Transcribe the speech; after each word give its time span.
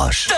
Roche. 0.00 0.28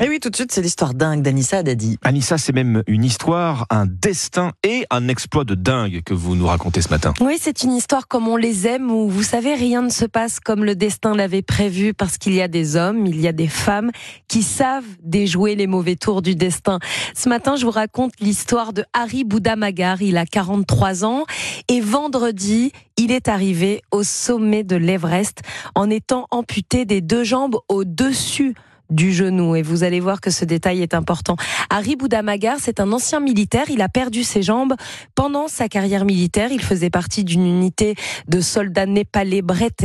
Et 0.00 0.08
oui, 0.08 0.20
tout 0.20 0.30
de 0.30 0.36
suite, 0.36 0.52
c'est 0.52 0.62
l'histoire 0.62 0.94
dingue 0.94 1.22
d'Anissa 1.22 1.64
Dadi. 1.64 1.98
Anissa, 2.04 2.38
c'est 2.38 2.52
même 2.52 2.84
une 2.86 3.02
histoire, 3.02 3.66
un 3.70 3.86
destin 3.86 4.52
et 4.62 4.86
un 4.90 5.08
exploit 5.08 5.42
de 5.42 5.56
dingue 5.56 6.02
que 6.04 6.14
vous 6.14 6.36
nous 6.36 6.46
racontez 6.46 6.80
ce 6.80 6.88
matin. 6.88 7.12
Oui, 7.20 7.38
c'est 7.40 7.64
une 7.64 7.72
histoire 7.72 8.06
comme 8.06 8.28
on 8.28 8.36
les 8.36 8.68
aime, 8.68 8.92
où 8.92 9.08
vous 9.08 9.24
savez, 9.24 9.54
rien 9.54 9.82
ne 9.82 9.88
se 9.88 10.04
passe 10.04 10.38
comme 10.38 10.64
le 10.64 10.76
destin 10.76 11.16
l'avait 11.16 11.42
prévu, 11.42 11.92
parce 11.92 12.18
qu'il 12.18 12.34
y 12.34 12.40
a 12.40 12.46
des 12.46 12.76
hommes, 12.76 13.04
il 13.06 13.20
y 13.20 13.26
a 13.26 13.32
des 13.32 13.48
femmes 13.48 13.90
qui 14.28 14.44
savent 14.44 14.84
déjouer 15.02 15.56
les 15.56 15.66
mauvais 15.66 15.96
tours 15.96 16.22
du 16.22 16.36
destin. 16.36 16.78
Ce 17.16 17.28
matin, 17.28 17.56
je 17.56 17.64
vous 17.64 17.72
raconte 17.72 18.12
l'histoire 18.20 18.72
de 18.72 18.84
Harry 18.92 19.24
Boudamagar. 19.24 20.02
Il 20.02 20.16
a 20.16 20.24
43 20.24 21.04
ans 21.04 21.24
et 21.66 21.80
vendredi, 21.80 22.70
il 22.96 23.10
est 23.10 23.26
arrivé 23.26 23.82
au 23.90 24.04
sommet 24.04 24.62
de 24.62 24.76
l'Everest 24.76 25.42
en 25.74 25.90
étant 25.90 26.28
amputé 26.30 26.84
des 26.84 27.00
deux 27.00 27.24
jambes 27.24 27.56
au-dessus 27.68 28.54
du 28.90 29.12
genou. 29.12 29.56
Et 29.56 29.62
vous 29.62 29.84
allez 29.84 30.00
voir 30.00 30.20
que 30.20 30.30
ce 30.30 30.44
détail 30.44 30.82
est 30.82 30.94
important. 30.94 31.36
Harry 31.70 31.96
Boudamagar, 31.96 32.56
c'est 32.60 32.80
un 32.80 32.92
ancien 32.92 33.20
militaire. 33.20 33.64
Il 33.68 33.82
a 33.82 33.88
perdu 33.88 34.24
ses 34.24 34.42
jambes 34.42 34.74
pendant 35.14 35.48
sa 35.48 35.68
carrière 35.68 36.04
militaire. 36.04 36.52
Il 36.52 36.62
faisait 36.62 36.90
partie 36.90 37.24
d'une 37.24 37.46
unité 37.46 37.94
de 38.28 38.40
soldats 38.40 38.86
népalais 38.86 39.42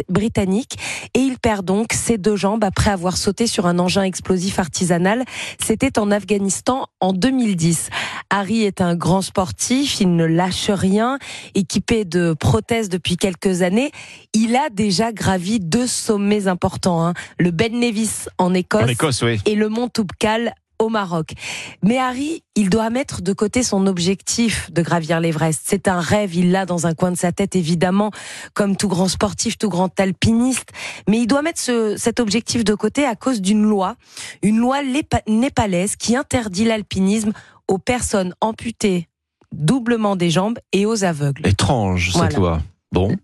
britanniques. 0.09 0.77
Et 1.13 1.19
il 1.19 1.37
perd 1.37 1.65
donc 1.65 1.93
ses 1.93 2.17
deux 2.17 2.35
jambes 2.35 2.63
après 2.63 2.91
avoir 2.91 3.17
sauté 3.17 3.47
sur 3.47 3.65
un 3.65 3.79
engin 3.79 4.03
explosif 4.03 4.59
artisanal. 4.59 5.23
C'était 5.59 5.99
en 5.99 6.11
Afghanistan 6.11 6.87
en 6.99 7.13
2010. 7.13 7.89
Harry 8.33 8.63
est 8.63 8.81
un 8.81 8.95
grand 8.95 9.21
sportif. 9.21 10.01
Il 10.01 10.15
ne 10.15 10.25
lâche 10.25 10.71
rien. 10.71 11.19
Équipé 11.53 12.03
de 12.03 12.33
prothèses 12.33 12.89
depuis 12.89 13.15
quelques 13.15 13.61
années, 13.61 13.91
il 14.33 14.55
a 14.55 14.71
déjà 14.71 15.11
gravi 15.11 15.59
deux 15.59 15.85
sommets 15.85 16.47
importants. 16.47 17.05
Hein. 17.05 17.13
Le 17.37 17.51
Ben 17.51 17.79
Nevis 17.79 18.25
en 18.39 18.55
Écosse 18.55 19.23
et 19.45 19.53
le 19.53 19.69
mont 19.69 19.87
Toubkal 19.87 20.55
au 20.79 20.89
Maroc. 20.89 21.33
Mais 21.83 21.99
Harry, 21.99 22.43
il 22.55 22.71
doit 22.71 22.89
mettre 22.89 23.21
de 23.21 23.33
côté 23.33 23.61
son 23.61 23.85
objectif 23.85 24.71
de 24.71 24.81
gravir 24.81 25.19
l'Everest. 25.19 25.61
C'est 25.63 25.87
un 25.87 25.99
rêve, 25.99 26.33
il 26.33 26.51
l'a 26.51 26.65
dans 26.65 26.87
un 26.87 26.95
coin 26.95 27.11
de 27.11 27.17
sa 27.17 27.31
tête, 27.31 27.55
évidemment, 27.55 28.09
comme 28.55 28.75
tout 28.75 28.87
grand 28.87 29.07
sportif, 29.07 29.59
tout 29.59 29.69
grand 29.69 29.97
alpiniste. 29.99 30.69
Mais 31.07 31.19
il 31.19 31.27
doit 31.27 31.43
mettre 31.43 31.61
ce, 31.61 31.95
cet 31.97 32.19
objectif 32.19 32.63
de 32.63 32.73
côté 32.73 33.05
à 33.05 33.15
cause 33.15 33.41
d'une 33.41 33.63
loi, 33.63 33.95
une 34.41 34.57
loi 34.57 34.79
népalaise 35.27 35.95
qui 35.95 36.15
interdit 36.15 36.65
l'alpinisme 36.65 37.31
aux 37.67 37.77
personnes 37.77 38.33
amputées 38.41 39.07
doublement 39.51 40.15
des 40.15 40.29
jambes 40.29 40.59
et 40.71 40.85
aux 40.85 41.03
aveugles. 41.03 41.47
Étrange, 41.47 42.13
cette 42.13 42.35
loi. 42.35 42.61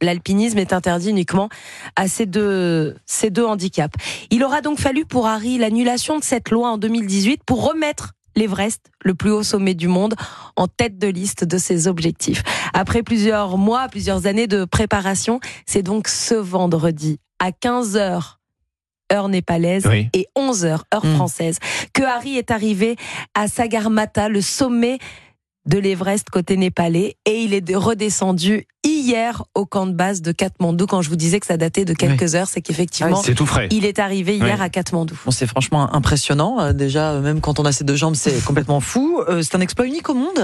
L'alpinisme 0.02 0.58
est 0.58 0.74
interdit 0.74 1.10
uniquement 1.10 1.50
à 1.96 2.08
ces 2.08 2.26
deux, 2.26 2.96
ces 3.06 3.30
deux 3.30 3.46
handicaps. 3.46 3.96
Il 4.32 4.44
aura 4.44 4.62
donc 4.62 4.80
fallu 4.80 5.06
pour 5.06 5.28
Harry 5.28 5.58
l'annulation 5.58 6.18
de 6.18 6.24
cette 6.24 6.50
loi 6.50 6.72
en 6.72 6.78
2018 6.78 7.44
pour 7.46 7.68
remettre 7.68 8.14
l'Everest, 8.36 8.92
le 9.04 9.16
plus 9.16 9.32
haut 9.32 9.44
sommet 9.44 9.76
du 9.76 9.88
monde, 9.88 10.16
en 10.56 10.68
tête 10.68 10.98
de 10.98 11.08
liste 11.08 11.44
de 11.44 11.58
ses 11.58 11.88
objectifs. 11.88 12.44
Après 12.74 13.04
plusieurs 13.04 13.58
mois, 13.58 13.88
plusieurs 13.90 14.28
années 14.28 14.48
de 14.48 14.66
préparation, 14.66 15.40
c'est 15.66 15.84
donc 15.84 16.08
ce 16.08 16.36
vendredi 16.36 17.20
à 17.40 17.52
15h 17.52 18.39
heure 19.12 19.30
népalaise 19.30 19.88
et 20.14 20.28
11h 20.38 20.82
heure 20.94 21.06
hmm. 21.06 21.16
française 21.16 21.60
que 21.94 22.04
Harry 22.04 22.38
est 22.38 22.52
arrivé 22.52 22.96
à 23.36 23.48
Sagarmatha, 23.48 24.30
le 24.30 24.42
sommet 24.42 25.00
de 25.66 25.78
l'Everest 25.78 26.30
côté 26.30 26.58
népalais 26.58 27.16
et 27.26 27.44
il 27.44 27.54
est 27.54 27.76
redescendu 27.76 28.66
hier 28.84 29.44
au 29.54 29.66
camp 29.66 29.86
de 29.86 29.94
base 29.94 30.22
de 30.22 30.32
Katmandou. 30.32 30.88
Quand 30.88 31.02
je 31.02 31.10
vous 31.10 31.16
disais 31.16 31.40
que 31.40 31.46
ça 31.46 31.58
datait 31.58 31.86
de 31.86 31.94
quelques 31.94 32.36
heures, 32.36 32.48
c'est 32.48 32.62
qu'effectivement, 32.62 33.22
c'est 33.22 33.36
tout 33.36 33.46
frais. 33.46 33.68
il 33.72 33.86
est 33.86 34.00
arrivé 34.00 34.36
hier 34.38 34.62
à 34.62 34.70
Katmandou. 34.70 35.16
Bon, 35.26 35.32
c'est 35.32 35.48
franchement 35.48 35.94
impressionnant. 35.94 36.60
Euh, 36.60 36.74
déjà, 36.74 37.12
euh, 37.12 37.22
même 37.22 37.40
quand 37.40 37.60
on 37.60 37.66
a 37.66 37.72
ces 37.72 37.84
deux 37.84 37.96
jambes, 37.96 38.16
c'est 38.16 38.44
complètement 38.44 38.80
fou. 38.80 39.22
Euh, 39.28 39.42
c'est 39.42 39.56
un 39.56 39.62
exploit 39.62 39.86
unique 39.86 40.10
au 40.10 40.16
monde? 40.16 40.40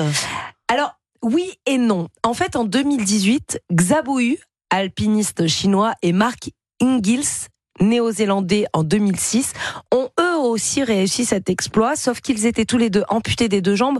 Alors, 0.71 0.95
oui 1.23 1.53
et 1.65 1.77
non. 1.77 2.07
En 2.23 2.33
fait, 2.33 2.55
en 2.55 2.63
2018, 2.63 3.61
Xabouyu, 3.73 4.37
alpiniste 4.69 5.47
chinois, 5.47 5.93
et 6.03 6.11
Mark 6.11 6.51
Ingils, 6.81 7.47
néo-zélandais 7.79 8.65
en 8.73 8.83
2006, 8.83 9.53
ont 9.91 10.09
eux 10.19 10.37
aussi 10.37 10.83
réussi 10.83 11.25
cet 11.25 11.49
exploit, 11.49 11.95
sauf 11.95 12.21
qu'ils 12.21 12.45
étaient 12.45 12.65
tous 12.65 12.77
les 12.77 12.89
deux 12.89 13.03
amputés 13.09 13.49
des 13.49 13.61
deux 13.61 13.75
jambes 13.75 13.99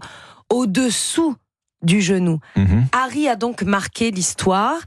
au-dessous 0.50 1.36
du 1.82 2.02
genou. 2.02 2.40
Mhm. 2.56 2.86
Harry 2.92 3.28
a 3.28 3.36
donc 3.36 3.64
marqué 3.64 4.12
l'histoire. 4.12 4.80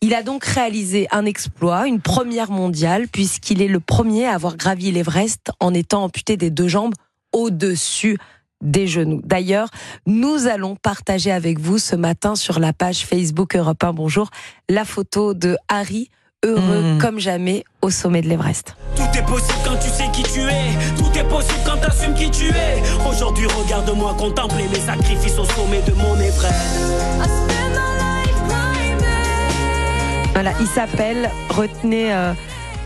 Il 0.00 0.14
a 0.14 0.22
donc 0.22 0.44
réalisé 0.44 1.06
un 1.10 1.26
exploit, 1.26 1.86
une 1.86 2.00
première 2.00 2.50
mondiale, 2.50 3.06
puisqu'il 3.08 3.60
est 3.60 3.68
le 3.68 3.80
premier 3.80 4.26
à 4.26 4.34
avoir 4.34 4.56
gravi 4.56 4.90
l'Everest 4.90 5.50
en 5.60 5.74
étant 5.74 6.04
amputé 6.04 6.36
des 6.38 6.50
deux 6.50 6.68
jambes 6.68 6.94
au-dessus 7.32 8.16
des 8.62 8.86
genoux. 8.86 9.20
D'ailleurs, 9.24 9.68
nous 10.06 10.46
allons 10.46 10.76
partager 10.76 11.30
avec 11.30 11.58
vous 11.58 11.78
ce 11.78 11.96
matin 11.96 12.34
sur 12.34 12.60
la 12.60 12.72
page 12.72 13.04
Facebook 13.04 13.56
Europe 13.56 13.82
1 13.82 13.92
Bonjour 13.92 14.30
la 14.68 14.84
photo 14.84 15.34
de 15.34 15.56
Harry 15.68 16.10
heureux 16.44 16.94
mmh. 16.94 16.98
comme 16.98 17.18
jamais 17.18 17.64
au 17.82 17.90
sommet 17.90 18.22
de 18.22 18.28
l'Everest. 18.28 18.74
Tout 18.96 19.02
est 19.18 19.26
possible 19.26 19.58
quand 19.64 19.76
tu 19.76 19.88
sais 19.88 20.08
qui 20.12 20.22
tu 20.22 20.40
es. 20.40 20.96
Tout 20.96 21.18
est 21.18 21.28
possible 21.28 21.60
quand 21.66 21.76
tu 21.78 21.86
assumes 21.86 22.14
qui 22.14 22.30
tu 22.30 22.46
es. 22.46 22.82
Aujourd'hui, 23.08 23.46
regarde-moi 23.46 24.14
contempler 24.18 24.64
mes 24.68 24.80
sacrifices 24.80 25.38
au 25.38 25.44
sommet 25.44 25.82
de 25.86 25.92
mon 25.92 26.16
Everest. 26.16 26.80
Voilà, 30.32 30.52
il 30.60 30.66
s'appelle, 30.66 31.28
retenez, 31.50 32.14
euh, 32.14 32.32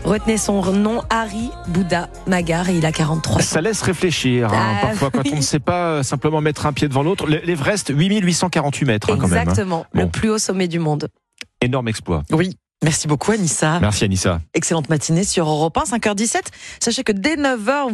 retenez 0.03 0.37
son 0.37 0.61
nom, 0.73 1.01
Harry 1.09 1.51
Bouddha 1.67 2.09
Magar, 2.27 2.69
et 2.69 2.75
il 2.75 2.85
a 2.85 2.91
43 2.91 3.37
ans. 3.37 3.39
Ça 3.39 3.61
laisse 3.61 3.81
réfléchir, 3.81 4.51
hein, 4.51 4.77
ah, 4.81 4.87
parfois, 4.87 5.11
quand 5.11 5.31
on 5.31 5.37
ne 5.37 5.41
sait 5.41 5.59
pas 5.59 5.91
euh, 5.91 6.03
simplement 6.03 6.41
mettre 6.41 6.65
un 6.65 6.73
pied 6.73 6.89
devant 6.89 7.03
l'autre. 7.03 7.27
L'Everest, 7.27 7.93
8848 7.95 8.85
mètres, 8.85 9.09
hein, 9.13 9.17
quand 9.21 9.29
même. 9.29 9.37
Hein. 9.37 9.41
Exactement, 9.43 9.85
le 9.93 10.09
plus 10.09 10.29
haut 10.29 10.39
sommet 10.39 10.67
du 10.67 10.79
monde. 10.79 11.07
Énorme 11.61 11.87
exploit. 11.87 12.23
Oui. 12.31 12.57
Merci 12.85 13.07
beaucoup 13.07 13.31
Anissa. 13.31 13.79
Merci 13.79 14.03
Anissa. 14.03 14.41
Excellente 14.53 14.89
matinée 14.89 15.23
sur 15.23 15.49
Europe 15.49 15.75
1, 15.75 15.97
5h17. 15.97 16.41
Sachez 16.79 17.03
que 17.03 17.11
dès 17.11 17.35
9h, 17.35 17.87
vous 17.87 17.93